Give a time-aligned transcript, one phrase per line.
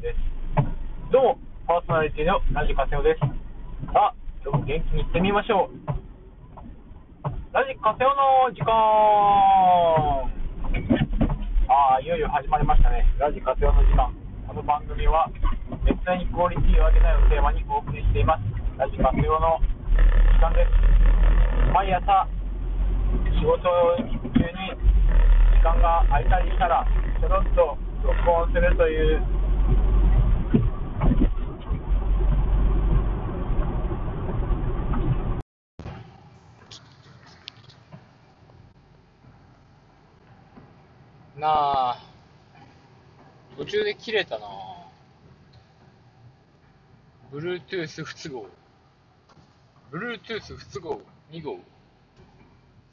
[0.00, 1.12] です。
[1.12, 3.20] どうも、パーソナリティのラジカセオです。
[3.92, 5.76] さあ、今日も元気に行ってみましょう。
[7.52, 8.72] ラジカセオの時間
[11.68, 13.04] ああ、いよいよ始まりましたね。
[13.18, 14.08] ラジカセオの時間。
[14.48, 15.28] この番組は、
[15.84, 18.42] 絶対にクオリティを上げないをテーマにお送りしています。
[18.78, 19.60] ラジカセオの
[20.32, 20.72] 時間です。
[21.72, 22.28] 毎朝、
[23.28, 24.72] 仕事中に
[25.52, 26.86] 時間が空いたりしたら、
[27.20, 29.41] ちょろっと録音するという
[41.36, 41.98] なあ、
[43.56, 44.46] 途中で切れたな。
[47.32, 48.46] Bluetooth 不都合。
[49.90, 51.00] Bluetooth 不都合
[51.30, 51.58] 2号。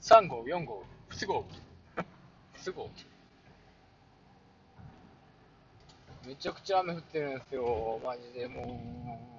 [0.01, 1.45] 3号、4号、不都合。
[2.53, 2.89] 不都合。
[6.25, 7.99] めちゃくちゃ雨降ってるんですよ。
[8.03, 8.81] マジでも
[9.25, 9.29] う。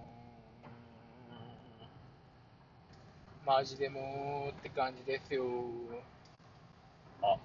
[3.47, 5.45] マジでもうって感じですよ。
[7.23, 7.39] あ。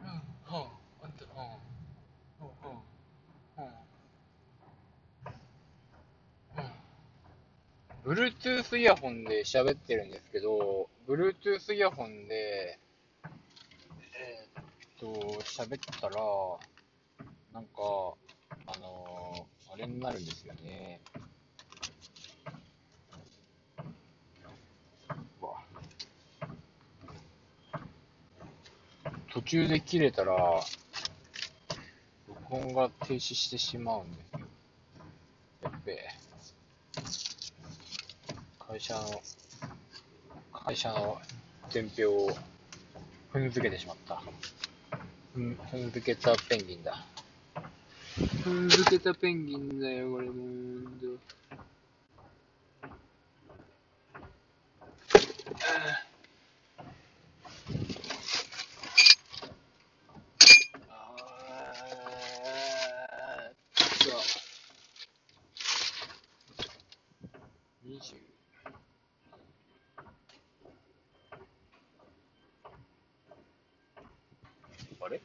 [0.00, 0.22] うん、は
[1.02, 1.30] あ、あんた、うん、
[2.46, 2.52] うん、
[3.58, 3.64] うん、
[6.56, 6.64] うん。
[8.04, 12.78] Bluetooth イヤホンで喋ってるんですけど、Bluetooth イヤホンで、
[13.24, 14.64] えーっ
[14.98, 16.16] と、喋ったら、
[17.52, 18.14] なんか、
[18.66, 21.00] あのー、あれになるんですよね。
[29.32, 30.34] 途中で切れたら、
[32.28, 34.40] 録音が停止してしまうんですよ。
[35.62, 36.22] やっべえ。
[38.72, 39.22] 会社の、
[40.64, 41.20] 会社の
[41.70, 42.30] 伝票を
[43.30, 44.22] 踏んづけてしまった。
[45.36, 47.04] 踏ん、踏んづけたペンギンだ。
[48.16, 50.36] 踏んづけたペンギンだよ、これもう。
[50.36, 51.06] ほんと
[60.88, 63.54] あーっ
[63.98, 64.12] と、
[67.86, 68.32] 20。
[75.04, 75.16] あれ？
[75.16, 75.20] ん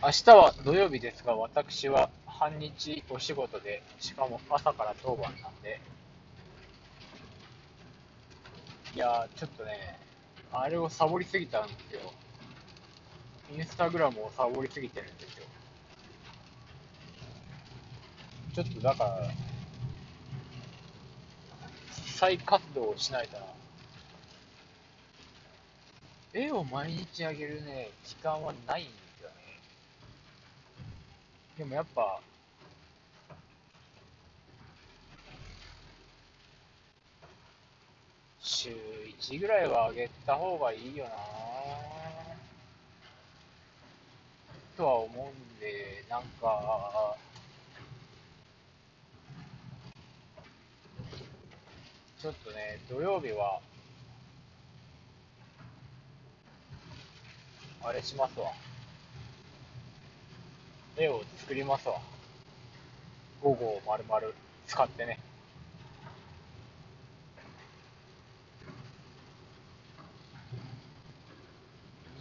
[0.00, 5.80] 明日は土曜日ですが、私は半日お仕事で、しかも朝から当番なんで、
[8.94, 9.98] いやー、ちょっとね、
[10.52, 12.12] あれをサボりすぎたんですよ。
[13.56, 15.44] インスタグラムをサボりすぎてるんですよ。
[18.54, 19.30] ちょっとだから、
[21.92, 23.44] 再活動をしないとな。
[26.34, 29.34] 絵を毎日あげるね、時間はないんですよね。
[31.58, 32.20] でもやっぱ、
[38.40, 41.10] 週1ぐらいはあげた方がいいよな
[44.76, 47.16] とは思うんで、なんか、
[52.20, 53.60] ちょっとね、土曜日は、
[57.82, 58.52] あれしますわ。
[60.96, 62.00] 絵を作りますわ。
[63.42, 64.22] 午後を丸々
[64.68, 65.18] 使ってね。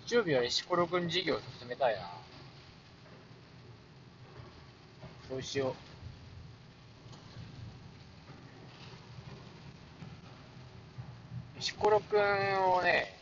[0.07, 2.01] 日曜日は石ころくん事業を進めたいな。
[5.27, 5.75] そうしよ
[11.57, 11.59] う。
[11.59, 12.19] 石ころくん
[12.71, 13.17] をね、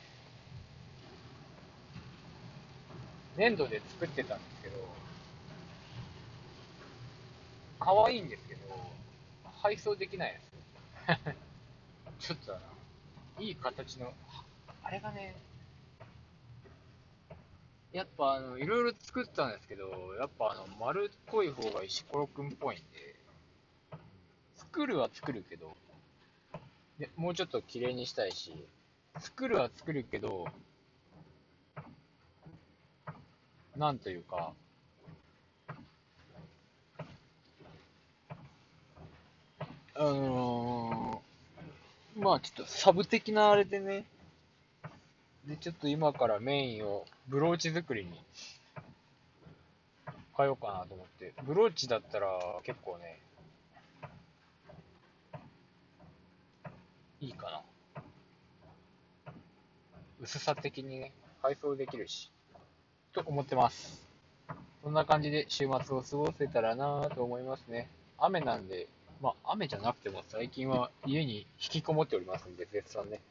[3.35, 4.75] 粘土で作ってたんですけど、
[7.79, 8.59] 可愛いんですけど、
[9.59, 10.39] 配送できない
[11.07, 11.33] です。
[12.27, 14.13] ちょっとだな、いい形の、
[14.83, 15.33] あれがね、
[17.95, 19.89] やっぱあの、いろいろ作ったんですけど、
[20.19, 23.15] やっぱあの、丸っこい方が石ころくんっぽいんで、
[24.57, 25.77] 作るは作るけど、
[26.99, 28.53] でもうちょっと綺麗にしたいし、
[29.19, 30.45] 作るは作るけど、
[33.77, 34.51] なんというか、
[39.93, 44.03] あのー、まあちょっとサブ的なあれでね、
[45.47, 48.11] で、ちょっと今からメインをブローチ作りに
[50.35, 51.33] 変えようかなと思って。
[51.43, 52.27] ブローチだったら
[52.63, 53.19] 結構ね、
[57.21, 57.61] いいかな。
[60.21, 61.11] 薄さ的にね、
[61.43, 62.31] 配送できるし、
[63.13, 64.03] と思ってます。
[64.83, 67.87] そんな感じで週末を過ごせたらなと思いますね。
[68.17, 68.87] 雨なんで、
[69.21, 73.21] まあ雨じゃなくても最近は家に引きこもっておりますんで、絶賛ね。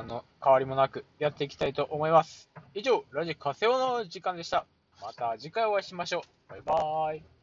[0.00, 2.48] 何の変わりもなくやっていきたいと思います。
[2.74, 4.64] 以上、ラジカセオの時間でした。
[5.02, 6.50] また次回お会いしましょう。
[6.50, 7.39] バイバーイ。